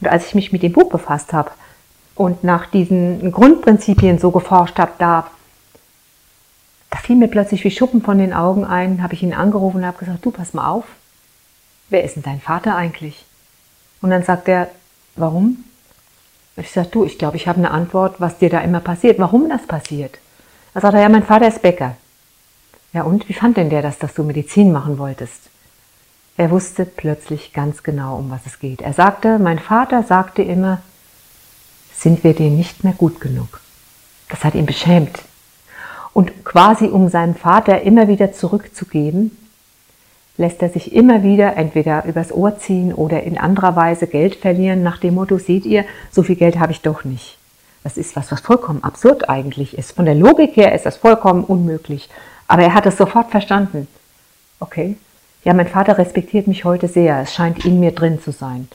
Und 0.00 0.08
als 0.08 0.26
ich 0.26 0.34
mich 0.34 0.52
mit 0.52 0.62
dem 0.62 0.72
Buch 0.72 0.90
befasst 0.90 1.32
habe 1.32 1.50
und 2.14 2.44
nach 2.44 2.66
diesen 2.66 3.32
Grundprinzipien 3.32 4.18
so 4.18 4.30
geforscht 4.30 4.78
habe, 4.78 4.92
da, 4.98 5.26
da 6.90 6.98
fiel 6.98 7.16
mir 7.16 7.28
plötzlich 7.28 7.64
wie 7.64 7.70
Schuppen 7.70 8.02
von 8.02 8.18
den 8.18 8.34
Augen 8.34 8.64
ein, 8.64 9.02
habe 9.02 9.14
ich 9.14 9.22
ihn 9.22 9.34
angerufen 9.34 9.78
und 9.78 9.86
habe 9.86 9.98
gesagt, 9.98 10.24
du 10.24 10.30
pass 10.30 10.54
mal 10.54 10.68
auf, 10.68 10.84
wer 11.88 12.04
ist 12.04 12.16
denn 12.16 12.22
dein 12.22 12.40
Vater 12.40 12.76
eigentlich? 12.76 13.24
Und 14.02 14.10
dann 14.10 14.22
sagt 14.22 14.48
er, 14.48 14.70
warum? 15.14 15.64
Ich 16.56 16.70
sage, 16.70 16.88
du, 16.90 17.04
ich 17.04 17.18
glaube, 17.18 17.36
ich 17.36 17.48
habe 17.48 17.58
eine 17.58 17.70
Antwort, 17.70 18.20
was 18.20 18.38
dir 18.38 18.48
da 18.48 18.60
immer 18.60 18.80
passiert, 18.80 19.18
warum 19.18 19.48
das 19.48 19.66
passiert. 19.66 20.18
Da 20.74 20.80
sagt 20.80 20.94
er, 20.94 21.02
ja, 21.02 21.08
mein 21.08 21.24
Vater 21.24 21.48
ist 21.48 21.62
Bäcker. 21.62 21.96
Ja, 22.92 23.02
und 23.02 23.28
wie 23.28 23.34
fand 23.34 23.56
denn 23.56 23.70
der 23.70 23.82
das, 23.82 23.98
dass 23.98 24.14
du 24.14 24.22
Medizin 24.22 24.72
machen 24.72 24.98
wolltest? 24.98 25.50
Er 26.38 26.50
wusste 26.50 26.84
plötzlich 26.84 27.52
ganz 27.52 27.82
genau, 27.82 28.16
um 28.16 28.30
was 28.30 28.44
es 28.46 28.58
geht. 28.58 28.82
Er 28.82 28.92
sagte, 28.92 29.38
mein 29.38 29.58
Vater 29.58 30.02
sagte 30.02 30.42
immer, 30.42 30.80
sind 31.94 32.24
wir 32.24 32.34
dir 32.34 32.50
nicht 32.50 32.84
mehr 32.84 32.92
gut 32.92 33.20
genug. 33.20 33.60
Das 34.28 34.44
hat 34.44 34.54
ihn 34.54 34.66
beschämt. 34.66 35.22
Und 36.12 36.44
quasi 36.44 36.86
um 36.86 37.08
seinem 37.08 37.34
Vater 37.34 37.82
immer 37.82 38.08
wieder 38.08 38.32
zurückzugeben, 38.32 39.36
lässt 40.38 40.62
er 40.62 40.68
sich 40.68 40.94
immer 40.94 41.22
wieder 41.22 41.56
entweder 41.56 42.04
übers 42.04 42.32
Ohr 42.32 42.58
ziehen 42.58 42.92
oder 42.92 43.22
in 43.22 43.38
anderer 43.38 43.76
Weise 43.76 44.06
Geld 44.06 44.36
verlieren, 44.36 44.82
nach 44.82 44.98
dem 44.98 45.14
Motto, 45.14 45.38
seht 45.38 45.64
ihr, 45.64 45.84
so 46.10 46.22
viel 46.22 46.36
Geld 46.36 46.58
habe 46.58 46.72
ich 46.72 46.82
doch 46.82 47.04
nicht. 47.04 47.38
Das 47.84 47.96
ist 47.96 48.16
was, 48.16 48.32
was 48.32 48.40
vollkommen 48.40 48.82
absurd 48.82 49.28
eigentlich 49.28 49.78
ist. 49.78 49.92
Von 49.92 50.06
der 50.06 50.14
Logik 50.14 50.56
her 50.56 50.74
ist 50.74 50.86
das 50.86 50.96
vollkommen 50.96 51.44
unmöglich. 51.44 52.08
Aber 52.48 52.62
er 52.62 52.74
hat 52.74 52.86
es 52.86 52.96
sofort 52.96 53.30
verstanden. 53.30 53.86
Okay, 54.60 54.96
ja, 55.44 55.54
mein 55.54 55.68
Vater 55.68 55.96
respektiert 55.96 56.48
mich 56.48 56.64
heute 56.64 56.88
sehr. 56.88 57.20
Es 57.20 57.32
scheint 57.32 57.64
in 57.64 57.78
mir 57.78 57.92
drin 57.92 58.20
zu 58.20 58.32
sein. 58.32 58.68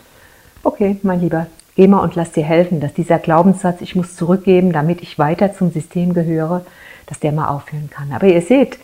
Okay, 0.63 0.97
mein 1.03 1.19
Lieber, 1.19 1.47
geh 1.75 1.87
mal 1.87 1.99
und 1.99 2.15
lass 2.15 2.31
dir 2.31 2.45
helfen, 2.45 2.79
dass 2.79 2.93
dieser 2.93 3.19
Glaubenssatz, 3.19 3.81
ich 3.81 3.95
muss 3.95 4.15
zurückgeben, 4.15 4.71
damit 4.71 5.01
ich 5.01 5.19
weiter 5.19 5.53
zum 5.53 5.71
System 5.71 6.13
gehöre, 6.13 6.65
dass 7.07 7.19
der 7.19 7.33
mal 7.33 7.49
aufhören 7.49 7.89
kann. 7.89 8.13
Aber 8.13 8.27
ihr 8.27 8.41
seht, 8.41 8.79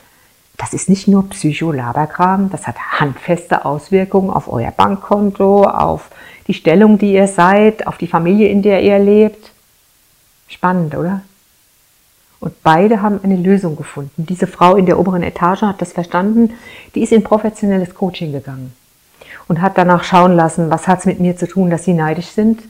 das 0.58 0.74
ist 0.74 0.90
nicht 0.90 1.08
nur 1.08 1.30
Psycholaberkram, 1.30 2.50
das 2.50 2.68
hat 2.68 2.76
handfeste 3.00 3.64
Auswirkungen 3.64 4.32
auf 4.32 4.52
euer 4.52 4.72
Bankkonto, 4.72 5.64
auf 5.64 6.10
die 6.48 6.54
Stellung, 6.54 6.98
die 6.98 7.14
ihr 7.14 7.28
seid, 7.28 7.86
auf 7.86 7.98
die 7.98 8.08
Familie, 8.08 8.50
in 8.50 8.64
der 8.64 8.82
ihr 8.82 8.98
lebt. 8.98 9.52
Spannend, 10.48 10.96
oder? 10.96 11.22
Und 12.40 12.62
beide 12.64 13.02
haben 13.02 13.20
eine 13.24 13.36
Lösung 13.36 13.76
gefunden. 13.76 14.26
Diese 14.26 14.48
Frau 14.48 14.76
in 14.76 14.86
der 14.86 15.00
oberen 15.00 15.24
Etage 15.24 15.62
hat 15.64 15.82
das 15.82 15.94
verstanden, 15.94 16.54
die 16.96 17.02
ist 17.02 17.12
in 17.12 17.24
professionelles 17.24 17.94
Coaching 17.94 18.32
gegangen 18.32 18.74
und 19.48 19.62
hat 19.62 19.78
danach 19.78 20.04
schauen 20.04 20.36
lassen, 20.36 20.70
was 20.70 20.88
hat 20.88 21.00
es 21.00 21.06
mit 21.06 21.20
mir 21.20 21.38
zu 21.38 21.48
tun, 21.48 21.70
dass 21.70 21.84
sie 21.84 21.94
neidisch 21.94 22.28
sind. 22.28 22.62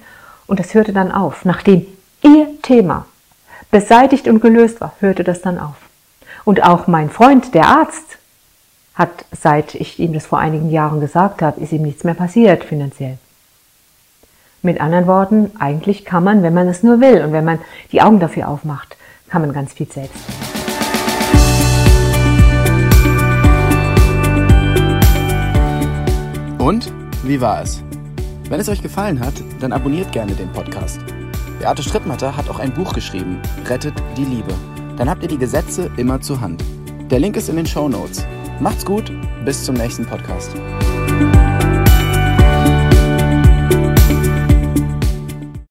Und 0.45 0.59
das 0.59 0.73
hörte 0.73 0.93
dann 0.93 1.11
auf. 1.11 1.45
Nachdem 1.45 1.85
ihr 2.21 2.47
Thema 2.61 3.05
beseitigt 3.71 4.27
und 4.27 4.41
gelöst 4.41 4.79
war, 4.79 4.93
hörte 4.99 5.23
das 5.23 5.41
dann 5.41 5.59
auf. 5.59 5.75
Und 6.47 6.63
auch 6.63 6.87
mein 6.87 7.09
Freund, 7.09 7.53
der 7.53 7.65
Arzt, 7.65 8.19
hat, 8.95 9.25
seit 9.33 9.75
ich 9.75 9.99
ihm 9.99 10.13
das 10.13 10.25
vor 10.25 10.39
einigen 10.39 10.69
Jahren 10.69 11.01
gesagt 11.01 11.41
habe, 11.41 11.59
ist 11.59 11.73
ihm 11.73 11.81
nichts 11.81 12.05
mehr 12.05 12.13
passiert 12.13 12.63
finanziell. 12.63 13.17
Mit 14.61 14.79
anderen 14.79 15.07
Worten, 15.07 15.51
eigentlich 15.59 16.05
kann 16.05 16.23
man, 16.23 16.43
wenn 16.43 16.53
man 16.53 16.69
es 16.69 16.83
nur 16.83 17.01
will 17.01 17.21
und 17.21 17.33
wenn 17.33 17.43
man 17.43 17.59
die 17.91 18.01
Augen 18.01 18.21
dafür 18.21 18.47
aufmacht, 18.47 18.95
kann 19.27 19.41
man 19.41 19.51
ganz 19.51 19.73
viel 19.73 19.91
selbst. 19.91 20.15
Und 26.59 26.93
wie 27.23 27.41
war 27.41 27.61
es? 27.61 27.83
Wenn 28.47 28.61
es 28.61 28.69
euch 28.69 28.81
gefallen 28.81 29.19
hat, 29.19 29.33
dann 29.59 29.73
abonniert 29.73 30.13
gerne 30.13 30.31
den 30.31 30.53
Podcast. 30.53 31.01
Beate 31.59 31.83
Strittmatter 31.83 32.37
hat 32.37 32.49
auch 32.49 32.59
ein 32.59 32.73
Buch 32.73 32.93
geschrieben, 32.93 33.41
Rettet 33.65 33.95
die 34.15 34.23
Liebe 34.23 34.53
dann 34.97 35.09
habt 35.09 35.23
ihr 35.23 35.29
die 35.29 35.37
Gesetze 35.37 35.89
immer 35.97 36.19
zur 36.19 36.41
Hand. 36.41 36.63
Der 37.09 37.19
Link 37.19 37.37
ist 37.37 37.49
in 37.49 37.55
den 37.55 37.65
Show 37.65 37.87
Notes. 37.87 38.25
Macht's 38.59 38.83
gut, 38.83 39.11
bis 39.45 39.63
zum 39.63 39.75
nächsten 39.75 40.05
Podcast. 40.05 40.55